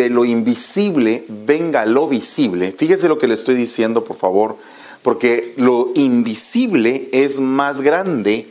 [0.00, 2.72] de lo invisible venga lo visible.
[2.72, 4.56] Fíjese lo que le estoy diciendo, por favor,
[5.02, 8.48] porque lo invisible es más grande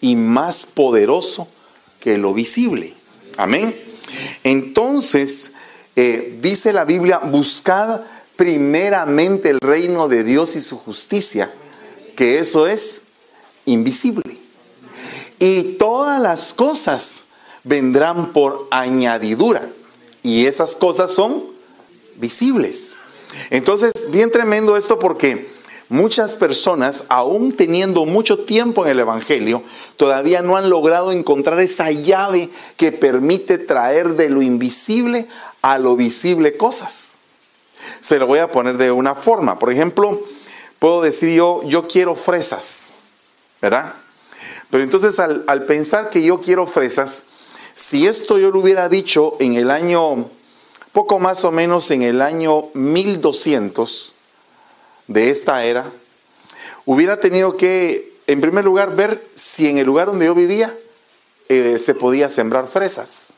[0.00, 1.48] y más poderoso
[1.98, 2.94] que lo visible.
[3.36, 3.74] Amén.
[4.44, 5.52] Entonces,
[5.96, 8.02] eh, dice la Biblia, buscad
[8.36, 11.52] primeramente el reino de Dios y su justicia,
[12.14, 13.02] que eso es
[13.64, 14.38] invisible.
[15.40, 17.24] Y todas las cosas
[17.64, 19.68] vendrán por añadidura.
[20.22, 21.44] Y esas cosas son
[22.16, 22.96] visibles.
[23.50, 25.48] Entonces, bien tremendo esto porque
[25.88, 29.62] muchas personas, aún teniendo mucho tiempo en el Evangelio,
[29.96, 35.26] todavía no han logrado encontrar esa llave que permite traer de lo invisible
[35.60, 37.14] a lo visible cosas.
[38.00, 39.58] Se lo voy a poner de una forma.
[39.58, 40.22] Por ejemplo,
[40.78, 42.92] puedo decir yo, yo quiero fresas,
[43.60, 43.94] ¿verdad?
[44.70, 47.24] Pero entonces al, al pensar que yo quiero fresas,
[47.74, 50.28] si esto yo lo hubiera dicho en el año,
[50.92, 54.14] poco más o menos en el año 1200
[55.08, 55.90] de esta era,
[56.84, 60.74] hubiera tenido que, en primer lugar, ver si en el lugar donde yo vivía
[61.48, 63.34] eh, se podía sembrar fresas.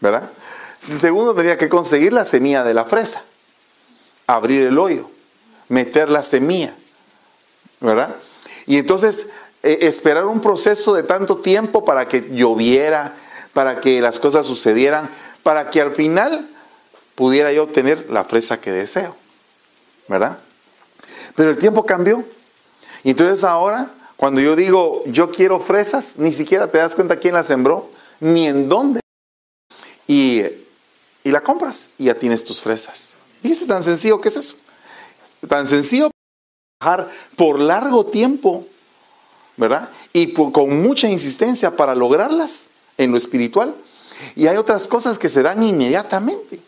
[0.00, 0.30] ¿Verdad?
[0.78, 3.24] Segundo, tenía que conseguir la semilla de la fresa,
[4.26, 5.08] abrir el hoyo,
[5.68, 6.76] meter la semilla.
[7.80, 8.16] ¿Verdad?
[8.66, 9.28] Y entonces
[9.64, 13.16] eh, esperar un proceso de tanto tiempo para que lloviera,
[13.54, 15.08] para que las cosas sucedieran,
[15.42, 16.50] para que al final
[17.14, 19.16] pudiera yo tener la fresa que deseo.
[20.06, 20.38] ¿Verdad?
[21.34, 22.24] Pero el tiempo cambió.
[23.02, 27.32] Y entonces ahora, cuando yo digo yo quiero fresas, ni siquiera te das cuenta quién
[27.32, 27.88] las sembró,
[28.20, 29.00] ni en dónde.
[30.06, 30.42] Y,
[31.22, 33.16] y la compras y ya tienes tus fresas.
[33.40, 34.56] Fíjese tan sencillo que es eso.
[35.48, 36.10] Tan sencillo
[36.78, 38.66] trabajar por largo tiempo
[39.56, 39.90] ¿verdad?
[40.12, 43.74] Y con mucha insistencia para lograrlas en lo espiritual.
[44.36, 46.60] Y hay otras cosas que se dan inmediatamente.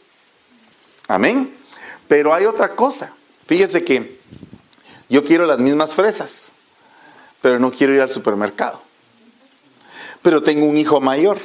[1.09, 1.55] Amén.
[2.09, 3.13] Pero hay otra cosa.
[3.47, 4.21] Fíjese que
[5.09, 6.53] yo quiero las mismas fresas,
[7.41, 8.81] pero no quiero ir al supermercado.
[10.23, 11.39] Pero tengo un hijo mayor.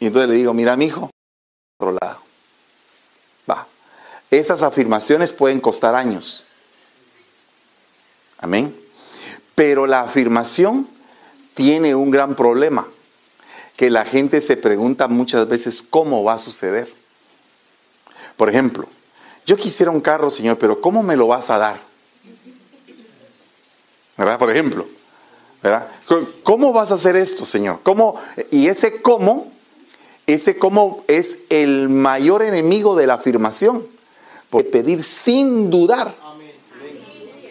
[0.00, 1.10] Y entonces le digo, mira mi hijo,
[1.78, 2.18] otro lado.
[3.48, 3.66] Va.
[4.30, 6.44] Esas afirmaciones pueden costar años.
[8.38, 8.83] Amén.
[9.54, 10.88] Pero la afirmación
[11.54, 12.86] tiene un gran problema,
[13.76, 16.92] que la gente se pregunta muchas veces cómo va a suceder.
[18.36, 18.88] Por ejemplo,
[19.46, 21.80] yo quisiera un carro, Señor, pero ¿cómo me lo vas a dar?
[24.16, 24.38] ¿Verdad?
[24.38, 24.86] Por ejemplo,
[25.62, 25.88] ¿verdad?
[26.42, 27.80] ¿Cómo vas a hacer esto, Señor?
[27.82, 28.20] ¿Cómo?
[28.50, 29.52] Y ese cómo,
[30.26, 33.86] ese cómo es el mayor enemigo de la afirmación.
[34.50, 36.14] Por pedir sin dudar.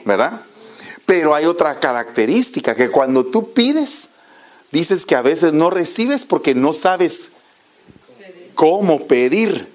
[0.05, 0.41] ¿Verdad?
[1.05, 4.09] Pero hay otra característica, que cuando tú pides,
[4.71, 7.29] dices que a veces no recibes porque no sabes
[8.55, 9.71] cómo pedir.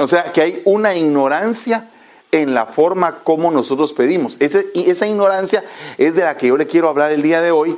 [0.00, 1.90] O sea, que hay una ignorancia
[2.30, 4.38] en la forma como nosotros pedimos.
[4.74, 5.62] y esa ignorancia
[5.98, 7.76] es de la que yo le quiero hablar el día de hoy,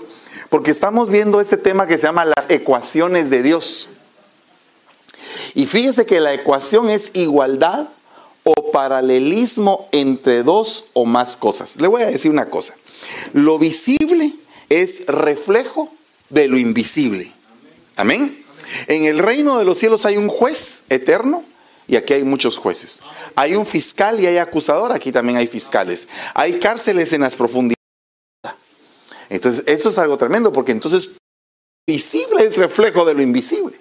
[0.48, 3.88] porque estamos viendo este tema que se llama las ecuaciones de Dios.
[5.54, 7.88] Y fíjese que la ecuación es igualdad
[8.44, 11.76] o paralelismo entre dos o más cosas.
[11.76, 12.74] Le voy a decir una cosa.
[13.32, 14.34] Lo visible
[14.68, 15.92] es reflejo
[16.28, 17.32] de lo invisible.
[17.96, 18.44] Amén.
[18.86, 21.44] En el reino de los cielos hay un juez eterno
[21.86, 23.02] y aquí hay muchos jueces.
[23.34, 26.08] Hay un fiscal y hay acusador, aquí también hay fiscales.
[26.34, 27.74] Hay cárceles en las profundidades.
[29.28, 31.10] Entonces, eso es algo tremendo porque entonces
[31.86, 33.78] visible es reflejo de lo invisible.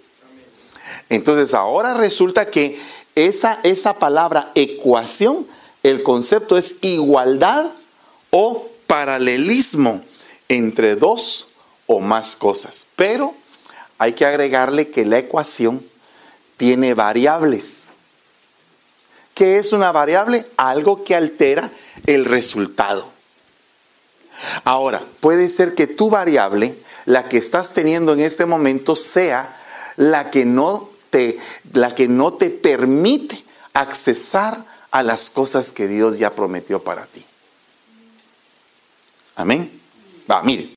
[1.10, 2.80] Entonces, ahora resulta que
[3.16, 5.48] esa, esa palabra ecuación,
[5.84, 7.68] el concepto es igualdad
[8.32, 10.02] o paralelismo
[10.50, 11.48] entre dos
[11.88, 12.88] o más cosas.
[12.96, 13.36] Pero
[13.98, 15.86] hay que agregarle que la ecuación
[16.58, 17.90] tiene variables.
[19.34, 20.46] ¿Qué es una variable?
[20.58, 21.72] Algo que altera
[22.06, 23.08] el resultado.
[24.64, 26.76] Ahora, puede ser que tu variable,
[27.06, 29.58] la que estás teniendo en este momento, sea
[29.96, 30.90] la que no
[31.74, 33.44] la que no te permite
[33.74, 37.26] accesar a las cosas que Dios ya prometió para ti.
[39.36, 39.72] Amén.
[40.30, 40.70] Va, mire.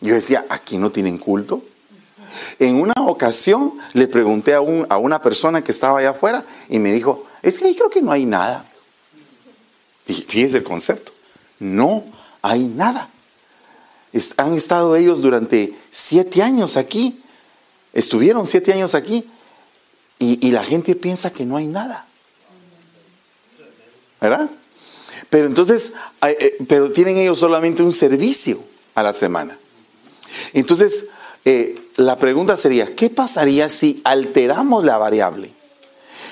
[0.00, 1.62] Yo decía, aquí no tienen culto.
[2.58, 6.92] En una ocasión le pregunté a, a una persona que estaba allá afuera y me
[6.92, 8.66] dijo, es que ahí creo que no hay nada.
[10.06, 11.12] Fíjese el concepto.
[11.58, 12.04] No
[12.42, 13.08] hay nada.
[14.36, 17.22] Han estado ellos durante siete años aquí
[17.92, 19.28] Estuvieron siete años aquí
[20.18, 22.06] y, la gente piensa que no hay nada.
[24.20, 24.50] ¿Verdad?
[25.30, 25.92] Pero entonces,
[26.22, 28.62] eh, pero tienen ellos solamente un servicio
[28.94, 29.58] a la semana.
[30.52, 31.06] Entonces,
[31.44, 35.52] eh, la pregunta sería, ¿qué pasaría si alteramos la variable?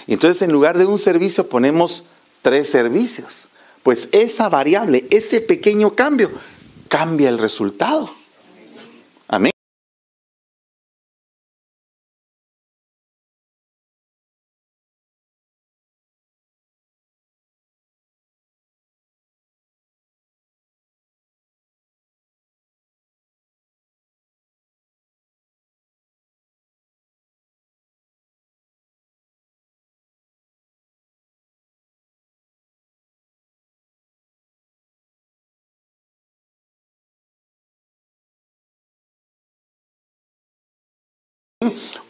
[0.06, 2.05] Entonces, en lugar de un servicio ponemos
[2.43, 3.49] tres servicios.
[3.82, 6.31] Pues esa variable, ese pequeño cambio,
[6.88, 8.10] cambia el resultado.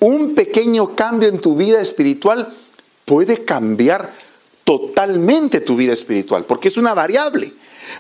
[0.01, 2.55] Un pequeño cambio en tu vida espiritual
[3.05, 4.13] puede cambiar
[4.65, 7.53] totalmente tu vida espiritual, porque es una variable.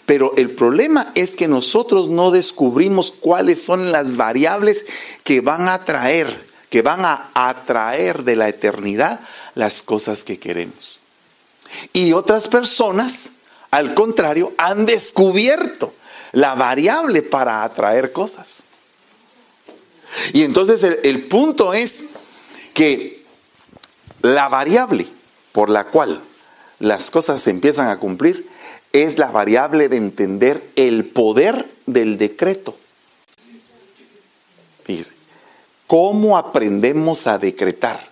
[0.05, 4.85] Pero el problema es que nosotros no descubrimos cuáles son las variables
[5.25, 9.21] que van a traer, que van a atraer de la eternidad
[9.55, 11.01] las cosas que queremos.
[11.93, 13.31] Y otras personas,
[13.71, 15.95] al contrario, han descubierto
[16.33, 18.63] la variable para atraer cosas.
[20.33, 22.05] Y entonces el, punto es
[22.75, 23.25] que
[24.23, 25.07] la variable
[25.53, 26.23] por la cual
[26.79, 28.49] las cosas se empiezan a cumplir
[28.93, 32.77] es la variable de entender el poder del decreto.
[34.85, 35.13] Fíjese,
[35.87, 38.09] ¿cómo aprendemos a decretar?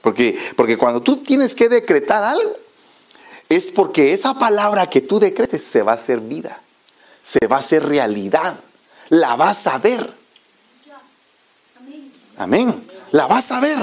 [0.00, 2.56] Porque, porque cuando tú tienes que decretar algo,
[3.48, 6.60] es porque esa palabra que tú decretes se va a hacer vida,
[7.22, 8.58] se va a hacer realidad
[9.12, 10.10] la vas a ver.
[12.38, 12.82] Amén.
[13.10, 13.78] La vas a ver.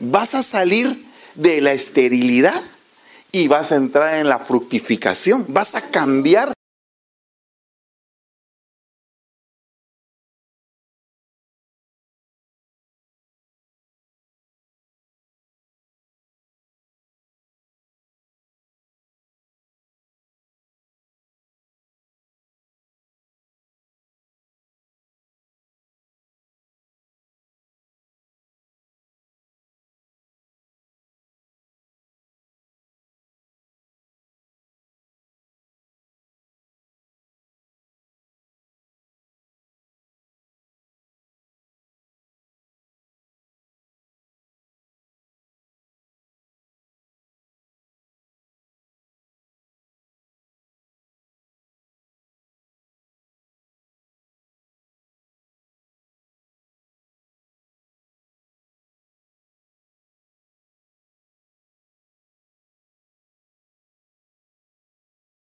[0.00, 2.58] Vas a salir de la esterilidad
[3.30, 5.44] y vas a entrar en la fructificación.
[5.48, 6.54] Vas a cambiar